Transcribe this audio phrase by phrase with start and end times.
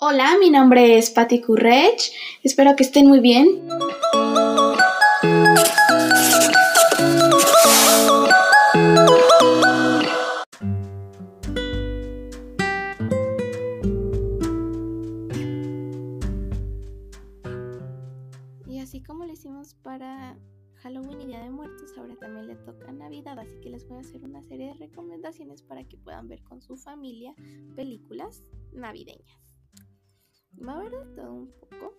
[0.00, 2.12] Hola, mi nombre es Patti Courrech.
[2.44, 3.48] Espero que estén muy bien.
[18.68, 20.38] Y así como lo hicimos para
[20.76, 24.02] Halloween y Día de Muertos, ahora también le toca Navidad, así que les voy a
[24.02, 27.34] hacer una serie de recomendaciones para que puedan ver con su familia
[27.74, 29.47] películas navideñas.
[30.66, 31.94] Va a haber todo un poco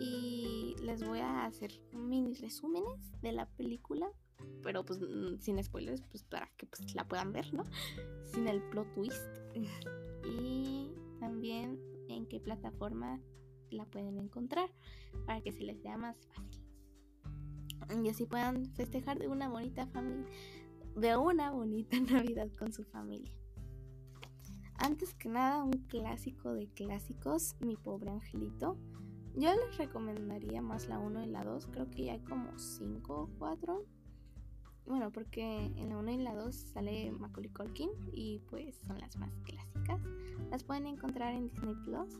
[0.00, 4.10] y les voy a hacer mini resúmenes de la película,
[4.62, 7.64] pero pues mm, sin spoilers, pues para que pues, la puedan ver, ¿no?
[8.32, 9.22] Sin el plot twist.
[10.24, 10.90] y
[11.20, 13.20] también en qué plataforma
[13.70, 14.70] la pueden encontrar
[15.26, 16.64] para que se les sea más fácil.
[18.02, 20.26] Y así puedan festejar de una bonita familia,
[20.96, 23.32] de una bonita Navidad con su familia.
[24.82, 28.78] Antes que nada, un clásico de clásicos, Mi pobre angelito.
[29.36, 33.14] Yo les recomendaría más la 1 y la 2, creo que ya hay como 5
[33.14, 33.84] o 4.
[34.86, 39.18] Bueno, porque en la 1 y la 2 sale Macaulay Culkin y pues son las
[39.18, 40.00] más clásicas.
[40.50, 42.18] Las pueden encontrar en Disney Plus.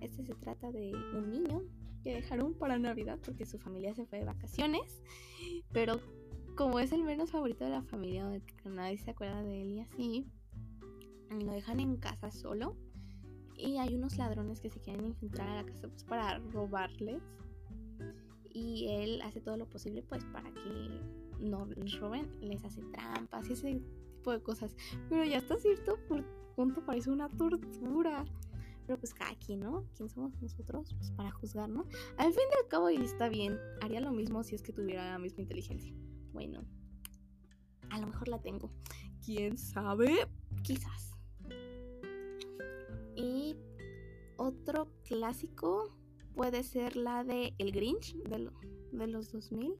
[0.00, 1.62] Este se trata de un niño
[2.02, 5.02] que dejaron para Navidad porque su familia se fue de vacaciones,
[5.72, 6.00] pero
[6.56, 9.80] como es el menos favorito de la familia, donde nadie se acuerda de él y
[9.80, 10.26] así,
[11.40, 12.76] lo dejan en casa solo
[13.56, 17.22] y hay unos ladrones que se quieren infiltrar a la casa pues para robarles
[18.52, 21.00] y él hace todo lo posible pues para que
[21.40, 23.82] no les roben, les hace trampas y ese
[24.16, 24.74] tipo de cosas,
[25.08, 25.98] pero ya hasta cierto
[26.54, 28.24] punto parece una tortura.
[28.86, 29.84] Pero pues cada quien, ¿no?
[29.96, 30.94] ¿Quién somos nosotros?
[30.96, 31.86] Pues para juzgar, ¿no?
[32.18, 33.58] Al fin y al cabo, y está bien.
[33.82, 35.92] Haría lo mismo si es que tuviera la misma inteligencia.
[36.32, 36.64] Bueno,
[37.90, 38.70] a lo mejor la tengo.
[39.24, 40.28] ¿Quién sabe?
[40.62, 41.05] Quizás.
[44.46, 45.96] Otro clásico
[46.34, 48.50] puede ser la de El Grinch de,
[48.92, 49.74] de los 2000.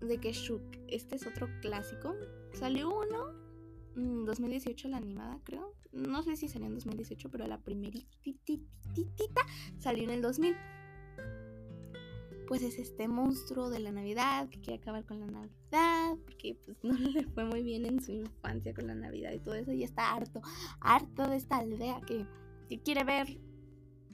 [0.00, 0.62] De que Shook.
[0.86, 2.14] Este es otro clásico.
[2.52, 3.48] Salió uno
[3.96, 5.74] en 2018 la animada, creo.
[5.92, 8.06] No sé si salió en 2018, pero la primerita
[9.78, 10.56] salió en el 2000.
[12.46, 16.76] Pues es este monstruo de la Navidad que quiere acabar con la Navidad, porque pues
[16.82, 19.82] no le fue muy bien en su infancia con la Navidad y todo eso, y
[19.82, 20.40] está harto,
[20.80, 22.26] harto de esta aldea que,
[22.82, 23.38] quiere ver,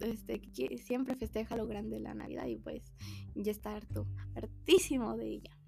[0.01, 0.41] este,
[0.79, 2.93] siempre festeja lo grande de la Navidad y pues
[3.35, 5.59] ya está harto, hartísimo de ella.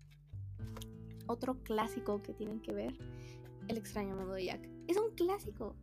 [1.27, 2.97] Otro clásico que tienen que ver,
[3.69, 4.69] El extraño modo de Jack.
[4.87, 5.75] Es un clásico,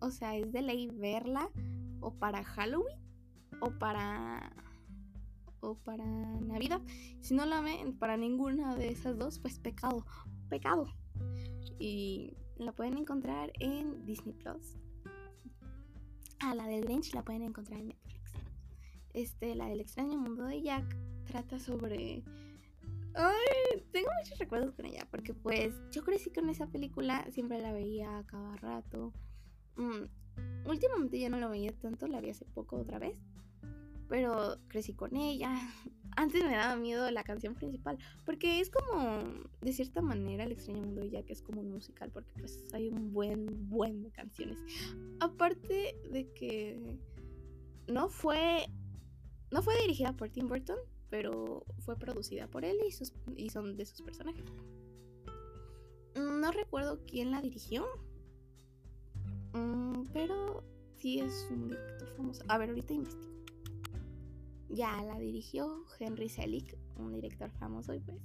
[0.00, 1.50] o sea, es de ley verla
[2.00, 2.98] o para Halloween
[3.60, 4.52] o para
[5.60, 6.80] o para Navidad.
[7.20, 10.04] Si no la ven para ninguna de esas dos, pues pecado,
[10.48, 10.86] pecado.
[11.78, 14.78] Y la pueden encontrar en Disney Plus.
[16.40, 18.32] A la del Grinch la pueden encontrar en Netflix.
[19.12, 22.22] Este, la del extraño mundo de Jack trata sobre
[23.14, 27.72] Ay, tengo muchos recuerdos con ella porque pues yo crecí con esa película, siempre la
[27.72, 29.12] veía a cada rato.
[29.76, 33.16] Mm, últimamente ya no la veía tanto, la vi hace poco otra vez
[34.10, 35.56] pero crecí con ella.
[36.16, 39.24] Antes me daba miedo la canción principal, porque es como,
[39.60, 42.88] de cierta manera, El extraño mundo de Jack es como un musical, porque pues hay
[42.88, 44.58] un buen, buen de canciones.
[45.20, 46.98] Aparte de que
[47.86, 48.66] no fue,
[49.50, 50.78] no fue dirigida por Tim Burton,
[51.10, 54.44] pero fue producida por él y, sus, y son de sus personajes.
[56.14, 57.86] No recuerdo quién la dirigió,
[59.52, 60.64] mm, pero
[60.96, 62.44] sí es un director famoso.
[62.48, 63.29] A ver, ahorita investigo
[64.70, 68.18] ya la dirigió Henry Selick, un director famoso, y pues.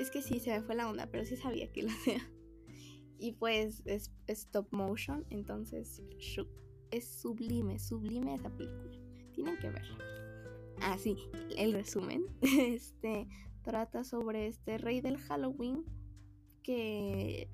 [0.00, 2.20] Es que sí, se me fue la onda, pero sí sabía que lo hacía.
[3.18, 6.02] Y pues es, stop motion, entonces
[6.90, 8.98] es sublime, sublime esa película.
[9.32, 9.98] Tienen que verla.
[10.80, 11.16] Ah, sí,
[11.56, 12.24] el resumen.
[12.42, 13.28] Este
[13.62, 15.84] trata sobre este rey del Halloween
[16.64, 17.48] que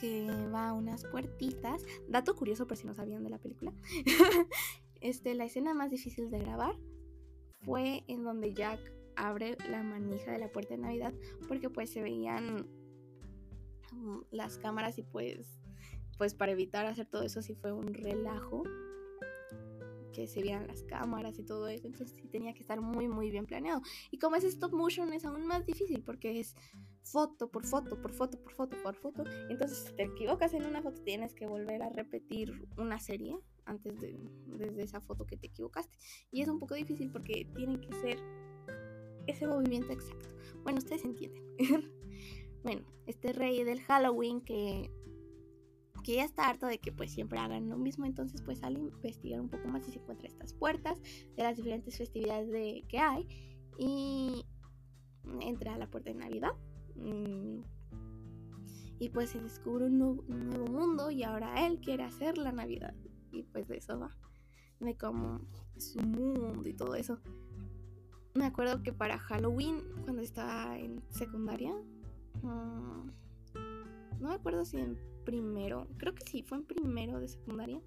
[0.00, 1.84] que va a unas puertitas.
[2.08, 3.72] Dato curioso por si no sabían de la película.
[5.00, 6.76] este, la escena más difícil de grabar
[7.62, 8.80] fue en donde Jack
[9.16, 11.12] abre la manija de la puerta de Navidad
[11.48, 12.68] porque pues se veían
[13.92, 15.60] mm, las cámaras y pues
[16.18, 18.64] pues para evitar hacer todo eso sí fue un relajo
[20.12, 21.86] que se vieran las cámaras y todo eso.
[21.86, 23.82] Entonces sí tenía que estar muy, muy bien planeado.
[24.10, 26.56] Y como es stop motion es aún más difícil porque es
[27.02, 29.24] foto por foto, por foto, por foto, por foto.
[29.48, 34.00] Entonces si te equivocas en una foto tienes que volver a repetir una serie antes
[34.00, 35.96] de desde esa foto que te equivocaste.
[36.30, 38.18] Y es un poco difícil porque tiene que ser
[39.26, 40.28] ese movimiento exacto.
[40.62, 41.44] Bueno, ustedes entienden.
[42.62, 44.90] bueno, este rey del Halloween que
[46.08, 48.82] que ya está harto de que pues siempre hagan lo mismo, entonces pues sale a
[48.82, 50.98] investigar un poco más y se encuentra estas puertas
[51.36, 53.28] de las diferentes festividades de, que hay
[53.76, 54.46] y
[55.42, 56.52] entra a la puerta de Navidad
[59.00, 60.22] y pues se descubre un nuevo,
[60.66, 62.94] mundo y ahora él quiere hacer la Navidad
[63.30, 64.16] y pues de eso va,
[64.80, 65.40] de como
[65.76, 67.20] su mundo y todo eso.
[68.34, 71.74] Me acuerdo que para Halloween, cuando estaba en secundaria,
[72.42, 73.10] mm,
[74.20, 77.80] no me acuerdo si en primero, creo que sí, fue en primero de secundaria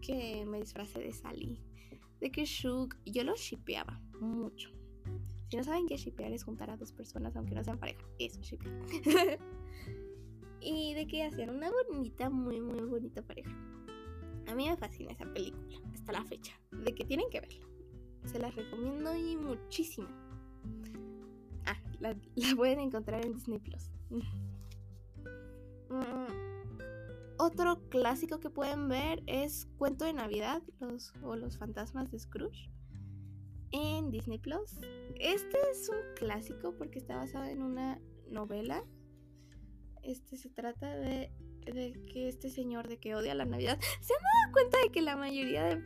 [0.00, 1.60] que me disfracé de Sally.
[2.20, 4.70] De que Shug, yo lo shipeaba mucho.
[5.48, 8.04] Si no saben qué shipear es juntar a dos personas aunque no sean pareja.
[8.18, 8.78] Eso shipear.
[10.60, 13.50] y de que hacían una bonita, muy, muy bonita pareja.
[14.46, 16.52] A mí me fascina esa película hasta la fecha.
[16.70, 17.66] De que tienen que verla.
[18.24, 20.08] Se las recomiendo y muchísimo.
[21.64, 23.90] Ah, la, la pueden encontrar en Disney Plus.
[25.90, 32.18] Mm, otro clásico que pueden ver es Cuento de Navidad los, o Los Fantasmas de
[32.18, 32.68] Scrooge
[33.72, 34.78] en Disney Plus.
[35.16, 38.00] Este es un clásico porque está basado en una
[38.30, 38.84] novela.
[40.02, 41.32] Este se trata de,
[41.64, 45.16] que este señor de que odia la Navidad se han dado cuenta de que la
[45.16, 45.82] mayoría de,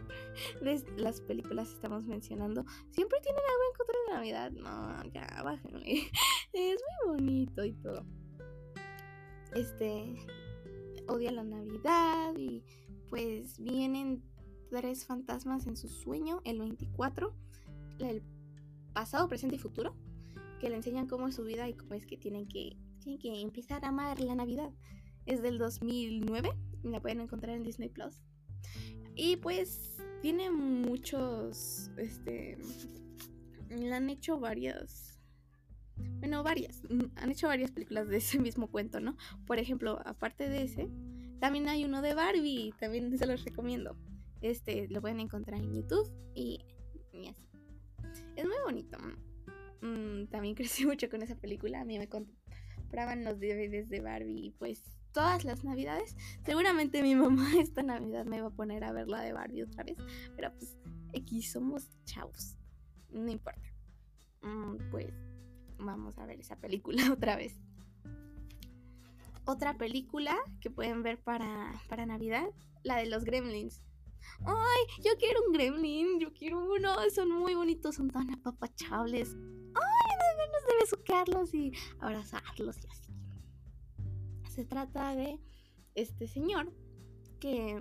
[0.97, 4.51] las películas que estamos mencionando siempre tienen algo en contra de Navidad.
[4.53, 6.11] No, ya bájenle.
[6.53, 8.05] Es muy bonito y todo
[9.55, 10.17] este
[11.09, 12.65] odia la Navidad y
[13.11, 14.23] pues vienen
[14.71, 17.35] tres fantasmas en su sueño, el 24,
[17.99, 18.23] el
[18.93, 19.95] pasado, presente y futuro,
[20.61, 23.41] que le enseñan cómo es su vida y cómo es que tienen que, tienen que
[23.41, 24.71] empezar a amar la Navidad.
[25.27, 26.51] Es del 2009,
[26.83, 28.23] la pueden encontrar en Disney Plus.
[29.15, 32.59] Y pues tiene muchos, este,
[33.71, 35.13] han hecho varias
[36.19, 36.83] bueno, varias.
[37.17, 39.17] Han hecho varias películas de ese mismo cuento, ¿no?
[39.47, 40.89] Por ejemplo, aparte de ese,
[41.41, 42.73] también hay uno de Barbie.
[42.79, 43.97] También se los recomiendo.
[44.41, 46.65] Este lo pueden encontrar en YouTube y,
[47.31, 47.52] así.
[48.37, 48.99] Es muy bonito.
[49.83, 51.81] Mm, también crecí mucho con esa película.
[51.81, 54.83] A mí me compraban los DVDs de Barbie y pues
[55.13, 56.17] todas las navidades.
[56.45, 59.85] Seguramente mi mamá esta navidad me va a poner a ver la de Barbie otra
[59.85, 59.97] vez.
[60.37, 60.77] Pero pues
[61.17, 62.57] aquí somos chavos.
[63.11, 63.69] No importa.
[64.43, 65.13] Mm, pues
[65.79, 67.61] vamos a ver esa película otra vez.
[69.45, 72.47] Otra película que pueden ver para, para Navidad,
[72.85, 73.83] la de los gremlins.
[74.45, 75.03] ¡Ay!
[75.05, 79.35] Yo quiero un gremlin, yo quiero uno, son muy bonitos, son tan apapachables.
[79.35, 80.49] ¡Ay!
[80.53, 83.13] Nos debe besucarlos y abrazarlos y así.
[84.51, 85.41] Se trata de
[85.95, 86.73] este señor
[87.41, 87.79] que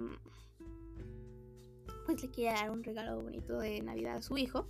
[2.06, 4.68] pues le quiere dar un regalo bonito de Navidad a su hijo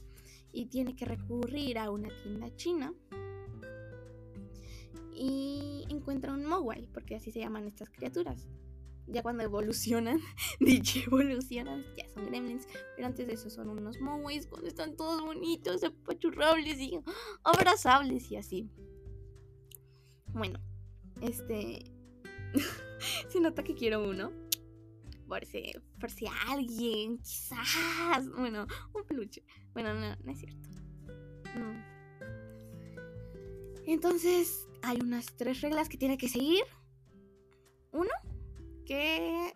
[0.51, 2.93] y tiene que recurrir a una tienda china
[5.13, 8.47] y encuentra un Mowai, porque así se llaman estas criaturas.
[9.11, 10.19] Ya cuando evolucionan,
[10.59, 12.65] dicho evolucionan, ya son gremlins,
[12.95, 16.99] pero antes de eso son unos Mowais cuando están todos bonitos, apachurrables y
[17.43, 18.69] abrazables y así.
[20.27, 20.59] Bueno,
[21.21, 21.83] este.
[23.29, 24.31] se nota que quiero uno.
[25.27, 28.29] Por si, por si alguien, quizás.
[28.37, 29.43] Bueno, un peluche.
[29.73, 30.69] Bueno, no, no es cierto.
[33.85, 36.63] Entonces, hay unas tres reglas que tiene que seguir.
[37.91, 38.09] Uno,
[38.85, 39.53] que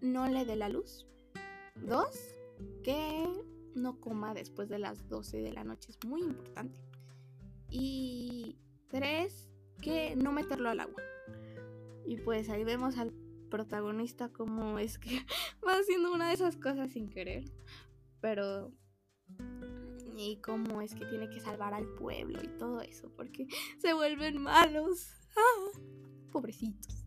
[0.00, 1.06] no le dé la luz.
[1.76, 2.16] Dos,
[2.82, 3.26] que
[3.74, 5.90] no coma después de las 12 de la noche.
[5.90, 6.80] Es muy importante.
[7.68, 9.50] Y tres,
[9.82, 11.02] que no meterlo al agua.
[12.06, 13.12] Y pues ahí vemos al
[13.50, 15.24] protagonista como es que
[15.66, 17.44] va haciendo una de esas cosas sin querer.
[18.20, 18.72] Pero
[20.16, 23.46] y cómo es que tiene que salvar al pueblo y todo eso, porque
[23.78, 25.10] se vuelven malos.
[25.36, 25.80] Ah,
[26.30, 27.03] pobrecitos.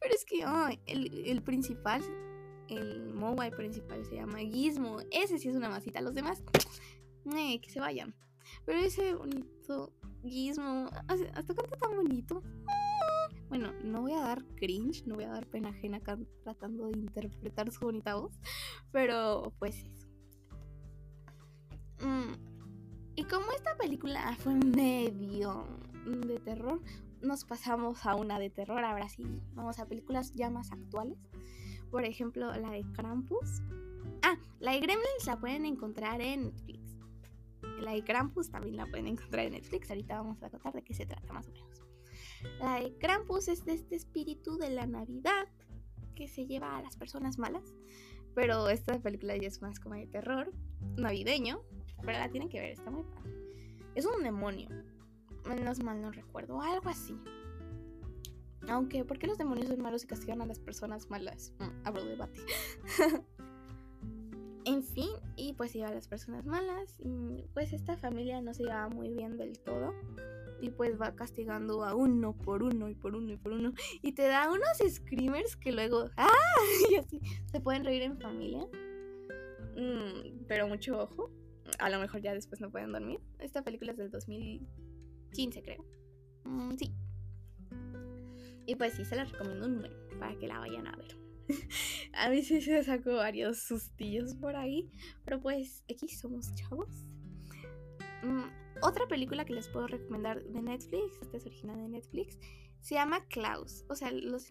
[0.00, 0.44] Pero es que
[0.86, 2.02] el, principal,
[2.68, 5.00] el mobile principal se llama Gizmo.
[5.10, 6.00] Ese sí es una masita.
[6.00, 6.42] Los demás,
[7.36, 8.14] eh, que se vayan.
[8.64, 9.92] Pero ese bonito
[10.22, 12.42] Gizmo, hasta canta tan bonito.
[13.48, 16.00] Bueno, no voy a dar cringe, no voy a dar pena ajena
[16.42, 18.40] tratando de interpretar su bonita voz,
[18.90, 20.08] pero pues eso.
[22.00, 22.34] Mm,
[23.14, 25.64] y como esta película fue medio
[26.04, 26.82] de terror,
[27.20, 28.84] nos pasamos a una de terror.
[28.84, 31.18] Ahora sí, vamos a películas ya más actuales.
[31.90, 33.62] Por ejemplo, la de Krampus.
[34.22, 36.96] Ah, la de Gremlins la pueden encontrar en Netflix.
[37.80, 39.90] La de Krampus también la pueden encontrar en Netflix.
[39.90, 41.82] Ahorita vamos a contar de qué se trata más o menos.
[42.58, 45.48] La de Krampus es de este espíritu de la Navidad
[46.14, 47.74] que se lleva a las personas malas.
[48.34, 50.52] Pero esta película ya es más como de terror
[50.96, 51.60] navideño.
[52.02, 53.32] Pero la tienen que ver, está muy padre.
[53.94, 54.68] Es un demonio.
[55.48, 57.16] Menos mal no recuerdo, algo así.
[58.68, 61.52] Aunque, ¿por qué los demonios son malos y castigan a las personas malas?
[61.58, 62.40] Mm, abro debate.
[64.64, 66.96] en fin, y pues iba a las personas malas.
[66.98, 69.94] Y pues esta familia no se llevaba muy bien del todo.
[70.60, 73.72] Y pues va castigando a uno por uno y por uno y por uno.
[74.02, 76.10] Y te da unos screamers que luego.
[76.16, 76.32] ¡Ah!
[76.90, 77.20] Y así.
[77.46, 78.66] Se pueden reír en familia.
[79.76, 81.30] Mm, pero mucho ojo.
[81.78, 83.20] A lo mejor ya después no pueden dormir.
[83.38, 84.10] Esta película es del
[85.30, 85.84] 2015, creo.
[86.44, 86.92] Mm, sí.
[88.66, 91.16] Y pues sí, se la recomiendo un buen para que la vayan a ver.
[92.14, 94.90] a mí sí se sacó varios sustillos por ahí.
[95.24, 96.88] Pero pues, X somos chavos.
[98.22, 98.44] Mm,
[98.82, 102.38] otra película que les puedo recomendar de Netflix, esta es original de Netflix,
[102.80, 103.84] se llama Klaus.
[103.88, 104.48] O sea, los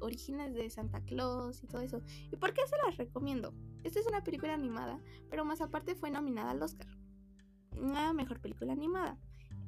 [0.00, 2.02] orígenes de Santa Claus y todo eso.
[2.30, 3.54] ¿Y por qué se las recomiendo?
[3.84, 6.88] Esta es una película animada, pero más aparte fue nominada al Oscar.
[7.80, 9.18] Una mejor película animada.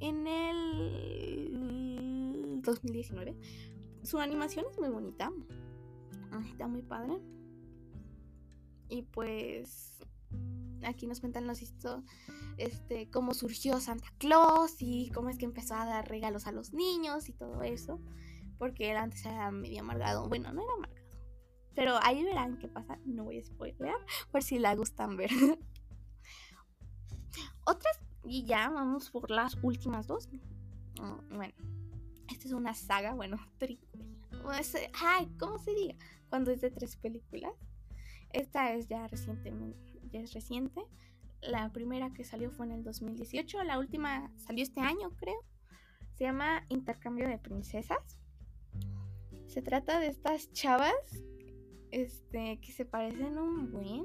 [0.00, 1.87] En el
[2.62, 3.37] 2019.
[4.03, 5.33] Su animación es muy bonita.
[6.50, 7.19] Está muy padre.
[8.88, 9.99] Y pues
[10.85, 11.61] aquí nos cuentan los
[12.59, 16.73] este cómo surgió Santa Claus y cómo es que empezó a dar regalos a los
[16.73, 18.00] niños y todo eso,
[18.59, 20.29] porque él antes era medio amargado.
[20.29, 21.07] Bueno, no era amargado.
[21.75, 23.97] Pero ahí verán qué pasa, no voy a spoilear
[24.31, 25.31] por si la gustan ver.
[27.67, 30.28] Otras y ya vamos por las últimas dos.
[31.00, 31.54] Mm, bueno,
[32.28, 33.38] esta es una saga, bueno,
[35.04, 35.95] Ay, ¿cómo se diga?
[36.28, 37.52] Cuando es de tres películas.
[38.33, 40.83] Esta es ya recientemente, ya es reciente.
[41.40, 45.45] La primera que salió fue en el 2018, la última salió este año, creo.
[46.14, 48.18] Se llama Intercambio de Princesas.
[49.47, 50.92] Se trata de estas chavas
[51.90, 54.04] este que se parecen un buen.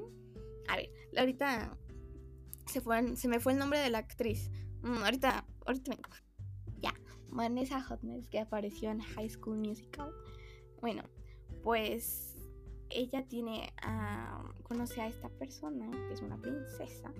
[0.68, 1.76] A ver, ahorita
[2.72, 4.50] se, fue, se me fue el nombre de la actriz.
[4.82, 6.08] Mm, ahorita, ahorita vengo.
[6.80, 6.94] Ya,
[7.28, 10.10] Vanessa Hudgens que apareció en High School Musical.
[10.80, 11.04] Bueno,
[11.62, 12.36] pues
[12.90, 14.42] ella tiene a.
[14.62, 17.12] conoce a esta persona, que es una princesa.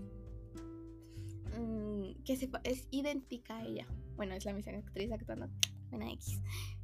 [1.58, 3.86] Mm, que se, es idéntica a ella.
[4.16, 5.48] Bueno, es la misma actriz actuando.
[5.92, 6.40] en X.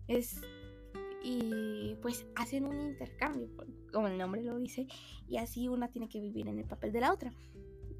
[0.06, 0.40] Es.
[1.25, 3.48] Y pues hacen un intercambio,
[3.92, 4.87] como el nombre lo dice,
[5.26, 7.32] y así una tiene que vivir en el papel de la otra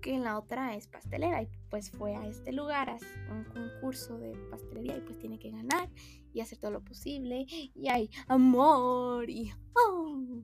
[0.01, 2.99] que la otra es pastelera y pues fue a este lugar a
[3.33, 5.89] un concurso de pastelería y pues tiene que ganar
[6.33, 10.43] y hacer todo lo posible y hay amor y oh,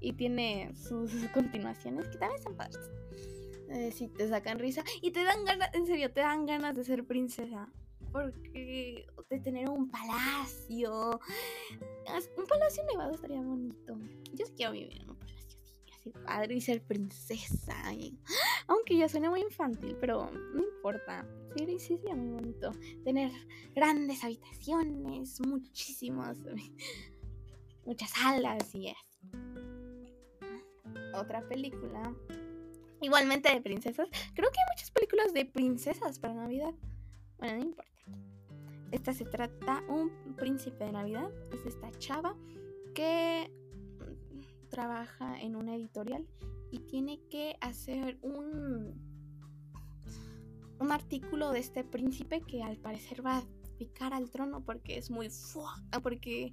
[0.00, 2.90] y tiene sus continuaciones que también son padres.
[3.70, 6.84] Eh, si te sacan risa y te dan ganas, en serio, te dan ganas de
[6.84, 7.68] ser princesa.
[8.10, 11.20] Porque de tener un palacio.
[12.36, 13.98] Un palacio nevado estaría bonito.
[14.32, 15.10] Yo sí quiero vivir en
[16.12, 17.74] palacio padre y ser princesa.
[18.66, 21.26] aunque ya suena muy infantil, pero no importa.
[21.56, 22.72] Sí, sí, sería muy bonito.
[23.04, 23.32] Tener
[23.74, 26.38] grandes habitaciones, muchísimos,
[27.86, 29.18] muchas salas y eso.
[31.14, 32.14] Otra película.
[33.00, 34.08] Igualmente de princesas.
[34.34, 36.74] Creo que hay muchas películas de princesas para Navidad.
[37.38, 37.92] Bueno, no importa.
[38.90, 41.30] Esta se trata un príncipe de Navidad.
[41.52, 42.36] Es esta chava
[42.94, 43.50] que
[44.78, 46.24] trabaja en una editorial
[46.70, 48.94] y tiene que hacer un,
[50.78, 53.42] un artículo de este príncipe que al parecer va a
[53.76, 55.30] picar al trono porque es muy
[56.00, 56.52] porque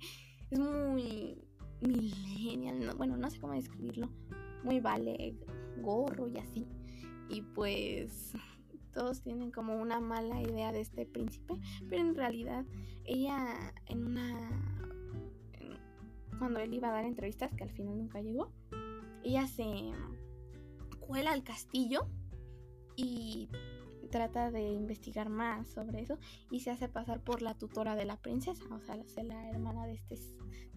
[0.49, 1.37] es muy
[1.81, 4.09] millennial, bueno, no sé cómo describirlo,
[4.63, 5.35] muy vale
[5.83, 6.65] gorro y así.
[7.29, 8.33] Y pues
[8.91, 12.65] todos tienen como una mala idea de este príncipe, pero en realidad
[13.03, 14.84] ella en una
[16.37, 18.51] cuando él iba a dar entrevistas, que al final nunca llegó,
[19.23, 19.91] ella se
[20.99, 22.07] cuela al castillo
[22.95, 23.49] y
[24.11, 26.17] trata de investigar más sobre eso
[26.49, 29.93] y se hace pasar por la tutora de la princesa, o sea, la hermana de
[29.93, 30.15] este,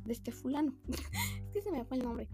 [0.05, 0.75] de este fulano.
[0.89, 2.29] es que se me fue el nombre.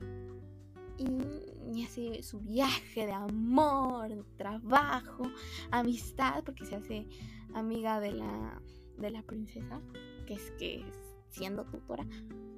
[0.97, 5.25] Y, y hace su viaje de amor, trabajo,
[5.73, 7.09] amistad, porque se hace
[7.53, 8.63] amiga de la,
[8.99, 9.81] de la princesa,
[10.27, 10.97] que es que es
[11.31, 12.07] siendo tutora,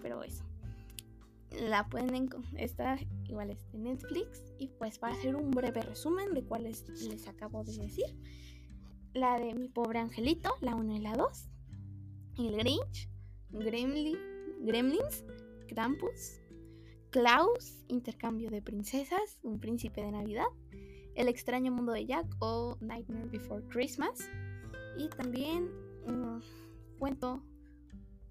[0.03, 0.45] pero eso
[1.51, 4.43] la pueden encontrar igual es de Netflix.
[4.59, 8.07] Y pues para hacer un breve resumen de cuáles les acabo de decir.
[9.15, 11.49] La de mi pobre angelito la 1 y la 2
[12.39, 13.09] el Grinch
[14.61, 15.25] Gremlins
[15.69, 16.43] Krampus
[17.09, 20.45] Klaus intercambio de princesas un príncipe de navidad
[21.17, 24.29] el extraño mundo de Jack o Nightmare Before Christmas.
[24.99, 25.71] Y también
[26.07, 26.43] un
[26.99, 27.43] cuento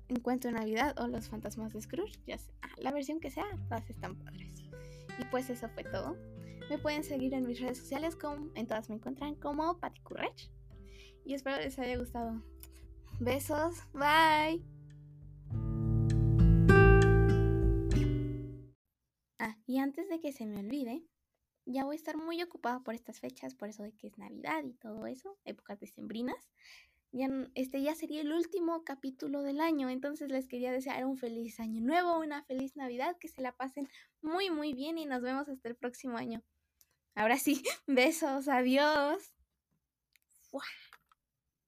[0.07, 3.89] Encuentro Navidad o Los Fantasmas de Scrooge, ya sea ah, la versión que sea, todas
[3.89, 4.63] están padres.
[5.19, 6.15] Y pues eso fue todo.
[6.69, 10.51] Me pueden seguir en mis redes sociales, como, en todas me encuentran como Patty Currech.
[11.25, 12.43] Y espero les haya gustado.
[13.19, 14.63] Besos, bye.
[19.39, 21.03] Ah, y antes de que se me olvide,
[21.65, 24.63] ya voy a estar muy ocupada por estas fechas, por eso de que es Navidad
[24.63, 26.51] y todo eso, épocas decembrinas.
[27.15, 31.61] Ya, este ya sería el último capítulo del año, entonces les quería desear un feliz
[31.61, 33.87] año nuevo, una feliz Navidad, que se la pasen
[34.21, 36.43] muy muy bien y nos vemos hasta el próximo año.
[37.13, 39.33] Ahora sí, besos, adiós.